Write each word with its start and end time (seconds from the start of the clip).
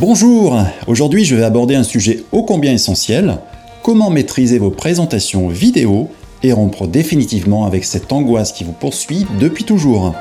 Bonjour, 0.00 0.60
aujourd'hui 0.88 1.24
je 1.24 1.36
vais 1.36 1.44
aborder 1.44 1.76
un 1.76 1.84
sujet 1.84 2.24
ô 2.32 2.42
combien 2.42 2.72
essentiel, 2.72 3.38
comment 3.84 4.10
maîtriser 4.10 4.58
vos 4.58 4.70
présentations 4.70 5.48
vidéo 5.48 6.08
et 6.42 6.52
rompre 6.52 6.88
définitivement 6.88 7.64
avec 7.64 7.84
cette 7.84 8.12
angoisse 8.12 8.52
qui 8.52 8.64
vous 8.64 8.72
poursuit 8.72 9.24
depuis 9.38 9.62
toujours. 9.62 10.12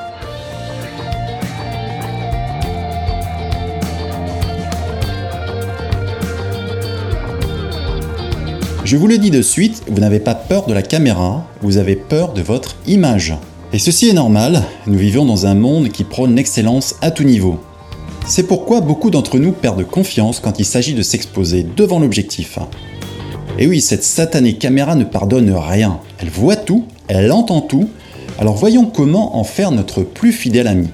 Je 8.86 8.96
vous 8.96 9.08
le 9.08 9.18
dis 9.18 9.32
de 9.32 9.42
suite, 9.42 9.82
vous 9.88 10.00
n'avez 10.00 10.20
pas 10.20 10.36
peur 10.36 10.68
de 10.68 10.74
la 10.74 10.84
caméra, 10.84 11.48
vous 11.64 11.78
avez 11.78 11.96
peur 11.96 12.34
de 12.34 12.44
votre 12.44 12.76
image. 12.86 13.34
Et 13.74 13.80
ceci 13.80 14.08
est 14.08 14.14
normal, 14.14 14.62
nous 14.86 15.00
vivons 15.00 15.26
dans 15.26 15.48
un 15.48 15.56
monde 15.56 15.90
qui 15.90 16.04
prône 16.04 16.36
l'excellence 16.36 16.96
à 17.02 17.10
tout 17.10 17.24
niveau. 17.24 17.60
C'est 18.26 18.48
pourquoi 18.48 18.80
beaucoup 18.80 19.10
d'entre 19.10 19.38
nous 19.38 19.52
perdent 19.52 19.86
confiance 19.86 20.40
quand 20.40 20.58
il 20.58 20.66
s'agit 20.66 20.94
de 20.94 21.02
s'exposer 21.02 21.66
devant 21.76 22.00
l'objectif. 22.00 22.58
Et 23.60 23.68
oui, 23.68 23.82
cette 23.82 24.04
satanée 24.04 24.54
caméra 24.54 24.96
ne 24.96 25.04
pardonne 25.04 25.54
rien. 25.54 26.00
Elle 26.20 26.30
voit 26.30 26.56
tout, 26.56 26.86
elle 27.10 27.32
entend 27.32 27.62
tout, 27.62 27.90
alors 28.40 28.56
voyons 28.56 28.86
comment 28.86 29.38
en 29.38 29.44
faire 29.44 29.72
notre 29.72 30.04
plus 30.04 30.32
fidèle 30.32 30.68
ami. 30.68 30.88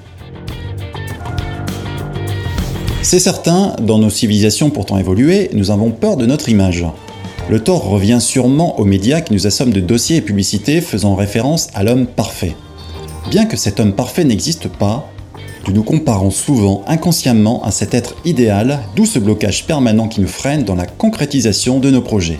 C'est 3.03 3.19
certain, 3.19 3.75
dans 3.81 3.99
nos 3.99 4.09
civilisations 4.09 4.71
pourtant 4.71 4.97
évoluées, 4.97 5.51
nous 5.53 5.71
avons 5.71 5.91
peur 5.91 6.17
de 6.17 6.25
notre 6.25 6.49
image. 6.49 6.85
Le 7.49 7.59
tort 7.63 7.87
revient 7.87 8.19
sûrement 8.19 8.79
aux 8.79 8.85
médias 8.85 9.21
qui 9.21 9.33
nous 9.33 9.47
assomment 9.47 9.73
de 9.73 9.79
dossiers 9.79 10.17
et 10.17 10.21
publicités 10.21 10.81
faisant 10.81 11.15
référence 11.15 11.69
à 11.73 11.83
l'homme 11.83 12.07
parfait. 12.07 12.55
Bien 13.29 13.45
que 13.45 13.55
cet 13.57 13.79
homme 13.79 13.93
parfait 13.93 14.25
n'existe 14.25 14.67
pas, 14.67 15.09
nous 15.67 15.73
nous 15.73 15.83
comparons 15.83 16.31
souvent 16.31 16.83
inconsciemment 16.87 17.63
à 17.63 17.71
cet 17.71 17.93
être 17.93 18.15
idéal, 18.25 18.79
d'où 18.95 19.05
ce 19.05 19.19
blocage 19.19 19.67
permanent 19.67 20.07
qui 20.07 20.21
nous 20.21 20.27
freine 20.27 20.63
dans 20.63 20.75
la 20.75 20.85
concrétisation 20.85 21.79
de 21.79 21.91
nos 21.91 22.01
projets. 22.01 22.39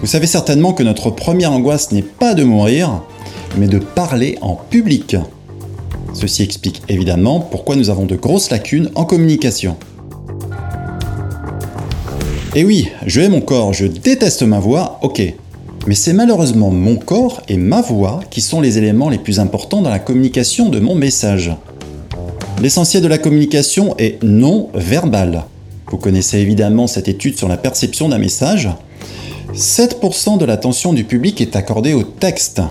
Vous 0.00 0.06
savez 0.06 0.26
certainement 0.26 0.72
que 0.72 0.82
notre 0.82 1.10
première 1.10 1.52
angoisse 1.52 1.92
n'est 1.92 2.02
pas 2.02 2.34
de 2.34 2.44
mourir, 2.44 3.02
mais 3.56 3.68
de 3.68 3.78
parler 3.78 4.38
en 4.40 4.56
public. 4.56 5.16
Ceci 6.12 6.42
explique 6.42 6.82
évidemment 6.88 7.40
pourquoi 7.40 7.76
nous 7.76 7.88
avons 7.88 8.04
de 8.04 8.16
grosses 8.16 8.50
lacunes 8.50 8.90
en 8.94 9.04
communication. 9.04 9.76
Et 12.54 12.64
oui, 12.64 12.90
je 13.06 13.20
hais 13.20 13.28
mon 13.30 13.40
corps, 13.40 13.72
je 13.72 13.86
déteste 13.86 14.42
ma 14.42 14.58
voix, 14.58 14.98
ok. 15.02 15.22
Mais 15.86 15.94
c'est 15.94 16.12
malheureusement 16.12 16.70
mon 16.70 16.96
corps 16.96 17.42
et 17.48 17.56
ma 17.56 17.80
voix 17.80 18.20
qui 18.30 18.40
sont 18.40 18.60
les 18.60 18.78
éléments 18.78 19.08
les 19.08 19.18
plus 19.18 19.40
importants 19.40 19.80
dans 19.80 19.90
la 19.90 19.98
communication 19.98 20.68
de 20.68 20.78
mon 20.78 20.94
message. 20.94 21.50
L'essentiel 22.62 23.02
de 23.02 23.08
la 23.08 23.18
communication 23.18 23.96
est 23.98 24.22
non 24.22 24.68
verbal. 24.72 25.46
Vous 25.90 25.96
connaissez 25.96 26.38
évidemment 26.38 26.86
cette 26.86 27.08
étude 27.08 27.36
sur 27.36 27.48
la 27.48 27.56
perception 27.56 28.08
d'un 28.08 28.18
message. 28.18 28.68
7% 29.52 30.38
de 30.38 30.44
l'attention 30.44 30.92
du 30.92 31.02
public 31.02 31.40
est 31.40 31.56
accordée 31.56 31.92
au 31.92 32.04
texte, 32.04 32.62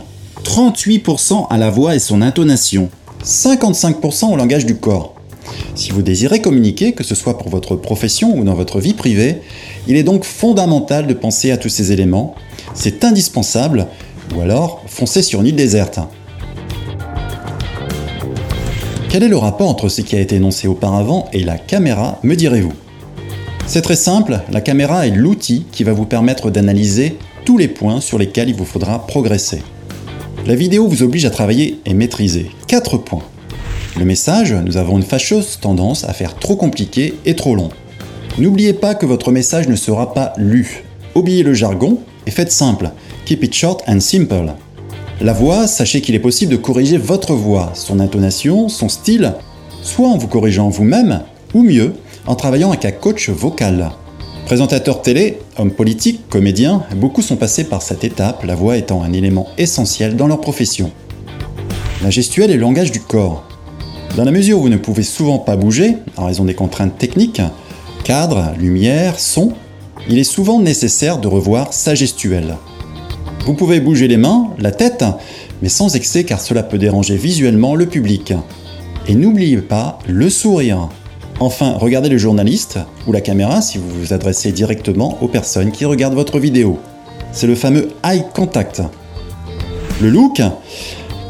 38% 0.45 1.47
à 1.49 1.57
la 1.57 1.69
voix 1.69 1.93
et 1.93 1.99
son 1.99 2.21
intonation, 2.21 2.89
55% 3.25 4.31
au 4.31 4.37
langage 4.37 4.65
du 4.65 4.77
corps. 4.77 5.13
Si 5.75 5.91
vous 5.91 6.01
désirez 6.01 6.39
communiquer, 6.39 6.93
que 6.93 7.03
ce 7.03 7.13
soit 7.13 7.37
pour 7.37 7.49
votre 7.49 7.75
profession 7.75 8.33
ou 8.37 8.45
dans 8.45 8.55
votre 8.55 8.79
vie 8.79 8.93
privée, 8.93 9.41
il 9.89 9.97
est 9.97 10.03
donc 10.03 10.23
fondamental 10.23 11.05
de 11.05 11.13
penser 11.13 11.51
à 11.51 11.57
tous 11.57 11.67
ces 11.67 11.91
éléments. 11.91 12.33
C'est 12.75 13.03
indispensable, 13.03 13.87
ou 14.33 14.39
alors 14.39 14.83
foncez 14.87 15.21
sur 15.21 15.41
une 15.41 15.47
île 15.47 15.55
déserte. 15.57 15.99
Quel 19.11 19.23
est 19.23 19.27
le 19.27 19.35
rapport 19.35 19.67
entre 19.67 19.89
ce 19.89 19.99
qui 19.99 20.15
a 20.15 20.21
été 20.21 20.37
énoncé 20.37 20.69
auparavant 20.69 21.27
et 21.33 21.43
la 21.43 21.57
caméra, 21.57 22.17
me 22.23 22.33
direz-vous? 22.33 22.71
C'est 23.67 23.81
très 23.81 23.97
simple, 23.97 24.39
la 24.49 24.61
caméra 24.61 25.05
est 25.05 25.11
l'outil 25.11 25.65
qui 25.69 25.83
va 25.83 25.91
vous 25.91 26.05
permettre 26.05 26.49
d'analyser 26.49 27.17
tous 27.43 27.57
les 27.57 27.67
points 27.67 27.99
sur 27.99 28.17
lesquels 28.17 28.47
il 28.47 28.55
vous 28.55 28.63
faudra 28.63 29.05
progresser. 29.05 29.63
La 30.45 30.55
vidéo 30.55 30.87
vous 30.87 31.03
oblige 31.03 31.25
à 31.25 31.29
travailler 31.29 31.81
et 31.85 31.93
maîtriser 31.93 32.51
4 32.67 32.99
points. 32.99 33.25
Le 33.99 34.05
message, 34.05 34.53
nous 34.53 34.77
avons 34.77 34.95
une 34.95 35.03
fâcheuse 35.03 35.59
tendance 35.59 36.05
à 36.05 36.13
faire 36.13 36.37
trop 36.37 36.55
compliqué 36.55 37.15
et 37.25 37.35
trop 37.35 37.53
long. 37.53 37.67
N'oubliez 38.37 38.71
pas 38.71 38.95
que 38.95 39.05
votre 39.05 39.33
message 39.33 39.67
ne 39.67 39.75
sera 39.75 40.13
pas 40.13 40.31
lu. 40.37 40.85
Oubliez 41.15 41.43
le 41.43 41.53
jargon 41.53 41.99
et 42.27 42.31
faites 42.31 42.53
simple. 42.53 42.89
Keep 43.25 43.43
it 43.43 43.53
short 43.53 43.83
and 43.89 43.99
simple. 43.99 44.53
La 45.21 45.33
voix, 45.33 45.67
sachez 45.67 46.01
qu'il 46.01 46.15
est 46.15 46.19
possible 46.19 46.51
de 46.51 46.57
corriger 46.57 46.97
votre 46.97 47.35
voix, 47.35 47.73
son 47.75 47.99
intonation, 47.99 48.69
son 48.69 48.89
style, 48.89 49.35
soit 49.83 50.07
en 50.07 50.17
vous 50.17 50.27
corrigeant 50.27 50.69
vous-même, 50.69 51.21
ou 51.53 51.61
mieux, 51.61 51.93
en 52.25 52.33
travaillant 52.33 52.69
avec 52.69 52.85
un 52.85 52.91
coach 52.91 53.29
vocal. 53.29 53.91
Présentateur 54.47 55.03
télé, 55.03 55.37
homme 55.59 55.69
politique, 55.69 56.27
comédien, 56.27 56.85
beaucoup 56.95 57.21
sont 57.21 57.35
passés 57.35 57.65
par 57.65 57.83
cette 57.83 58.03
étape, 58.03 58.43
la 58.45 58.55
voix 58.55 58.77
étant 58.77 59.03
un 59.03 59.13
élément 59.13 59.47
essentiel 59.59 60.15
dans 60.15 60.25
leur 60.25 60.41
profession. 60.41 60.89
La 62.01 62.09
gestuelle 62.09 62.49
est 62.49 62.55
le 62.55 62.61
langage 62.61 62.91
du 62.91 62.99
corps. 62.99 63.43
Dans 64.17 64.25
la 64.25 64.31
mesure 64.31 64.57
où 64.57 64.61
vous 64.63 64.69
ne 64.69 64.77
pouvez 64.77 65.03
souvent 65.03 65.37
pas 65.37 65.55
bouger, 65.55 65.97
en 66.17 66.25
raison 66.25 66.45
des 66.45 66.55
contraintes 66.55 66.97
techniques, 66.97 67.43
cadre, 68.03 68.53
lumière, 68.57 69.19
son, 69.19 69.53
il 70.09 70.17
est 70.17 70.23
souvent 70.23 70.59
nécessaire 70.59 71.19
de 71.19 71.27
revoir 71.27 71.73
sa 71.73 71.93
gestuelle. 71.93 72.57
Vous 73.45 73.55
pouvez 73.55 73.79
bouger 73.79 74.07
les 74.07 74.17
mains, 74.17 74.49
la 74.59 74.71
tête, 74.71 75.03
mais 75.61 75.69
sans 75.69 75.95
excès 75.95 76.23
car 76.23 76.39
cela 76.39 76.61
peut 76.61 76.77
déranger 76.77 77.15
visuellement 77.15 77.75
le 77.75 77.87
public. 77.87 78.33
Et 79.07 79.15
n'oubliez 79.15 79.57
pas 79.57 79.97
le 80.07 80.29
sourire. 80.29 80.89
Enfin, 81.39 81.73
regardez 81.79 82.09
le 82.09 82.19
journaliste 82.19 82.77
ou 83.07 83.11
la 83.11 83.19
caméra 83.19 83.63
si 83.63 83.79
vous 83.79 83.89
vous 83.89 84.13
adressez 84.13 84.51
directement 84.51 85.17
aux 85.21 85.27
personnes 85.27 85.71
qui 85.71 85.85
regardent 85.85 86.13
votre 86.13 86.37
vidéo. 86.37 86.77
C'est 87.31 87.47
le 87.47 87.55
fameux 87.55 87.89
eye 88.03 88.23
contact. 88.35 88.83
Le 90.01 90.09
look? 90.09 90.39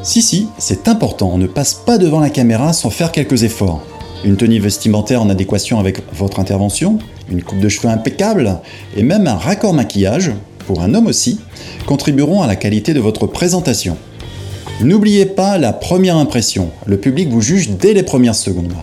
Si, 0.04 0.22
si, 0.22 0.48
c'est 0.58 0.90
important, 0.90 1.32
on 1.34 1.38
ne 1.38 1.48
passe 1.48 1.74
pas 1.74 1.98
devant 1.98 2.20
la 2.20 2.30
caméra 2.30 2.74
sans 2.74 2.90
faire 2.90 3.14
quelques 3.14 3.44
efforts. 3.44 3.82
Une 4.26 4.36
tenue 4.36 4.60
vestimentaire 4.60 5.22
en 5.22 5.30
adéquation 5.30 5.80
avec 5.80 6.02
votre 6.14 6.40
intervention, 6.40 7.00
une 7.30 7.42
coupe 7.42 7.60
de 7.60 7.70
cheveux 7.70 7.90
impeccable 7.90 8.60
et 8.98 9.04
même 9.04 9.28
un 9.28 9.36
raccord 9.36 9.74
maquillage 9.74 10.32
pour 10.64 10.82
un 10.82 10.94
homme 10.94 11.08
aussi, 11.08 11.40
contribueront 11.86 12.42
à 12.42 12.48
la 12.48 12.56
qualité 12.56 12.94
de 12.94 13.00
votre 13.00 13.28
présentation. 13.28 13.98
N'oubliez 14.82 15.26
pas 15.26 15.58
la 15.58 15.74
première 15.74 16.18
impression, 16.18 16.70
le 16.86 16.98
public 16.98 17.30
vous 17.30 17.42
juge 17.42 17.70
dès 17.70 17.94
les 17.94 18.04
premières 18.04 18.36
secondes. 18.36 18.74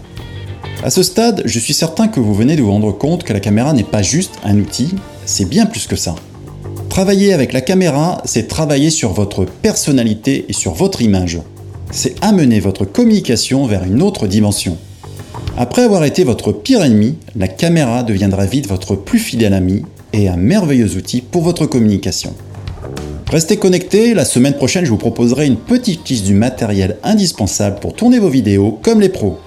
À 0.84 0.90
ce 0.90 1.02
stade, 1.02 1.42
je 1.44 1.58
suis 1.58 1.74
certain 1.74 2.06
que 2.06 2.20
vous 2.20 2.34
venez 2.34 2.54
de 2.54 2.62
vous 2.62 2.70
rendre 2.70 2.92
compte 2.92 3.24
que 3.24 3.32
la 3.32 3.40
caméra 3.40 3.72
n'est 3.72 3.82
pas 3.82 4.02
juste 4.02 4.34
un 4.44 4.58
outil, 4.58 4.94
c'est 5.26 5.48
bien 5.48 5.66
plus 5.66 5.88
que 5.88 5.96
ça. 5.96 6.14
Travailler 6.88 7.32
avec 7.32 7.52
la 7.52 7.60
caméra, 7.60 8.22
c'est 8.24 8.46
travailler 8.46 8.90
sur 8.90 9.12
votre 9.12 9.44
personnalité 9.44 10.46
et 10.48 10.52
sur 10.52 10.74
votre 10.74 11.02
image. 11.02 11.40
C'est 11.90 12.14
amener 12.22 12.60
votre 12.60 12.84
communication 12.84 13.66
vers 13.66 13.84
une 13.84 14.02
autre 14.02 14.26
dimension. 14.26 14.76
Après 15.56 15.82
avoir 15.82 16.04
été 16.04 16.22
votre 16.22 16.52
pire 16.52 16.84
ennemi, 16.84 17.16
la 17.34 17.48
caméra 17.48 18.04
deviendra 18.04 18.46
vite 18.46 18.68
votre 18.68 18.94
plus 18.94 19.18
fidèle 19.18 19.54
ami 19.54 19.82
et 20.12 20.28
un 20.28 20.36
merveilleux 20.36 20.96
outil 20.96 21.20
pour 21.20 21.42
votre 21.42 21.66
communication. 21.66 22.34
Restez 23.30 23.58
connectés, 23.58 24.14
la 24.14 24.24
semaine 24.24 24.54
prochaine 24.54 24.84
je 24.84 24.90
vous 24.90 24.96
proposerai 24.96 25.46
une 25.46 25.56
petite 25.56 26.08
liste 26.08 26.24
du 26.24 26.34
matériel 26.34 26.96
indispensable 27.02 27.78
pour 27.80 27.94
tourner 27.94 28.18
vos 28.18 28.30
vidéos 28.30 28.78
comme 28.82 29.00
les 29.00 29.10
pros. 29.10 29.38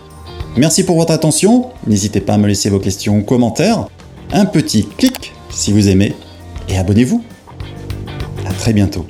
Merci 0.58 0.84
pour 0.84 0.98
votre 0.98 1.14
attention, 1.14 1.68
n'hésitez 1.88 2.22
pas 2.22 2.34
à 2.34 2.38
me 2.38 2.48
laisser 2.48 2.70
vos 2.70 2.80
questions 2.80 3.18
ou 3.18 3.24
commentaires, 3.24 3.88
un 4.32 4.46
petit 4.46 4.86
clic 4.98 5.34
si 5.50 5.72
vous 5.72 5.90
aimez, 5.90 6.14
et 6.70 6.78
abonnez-vous. 6.78 7.24
A 8.46 8.54
très 8.54 8.74
bientôt. 8.74 9.06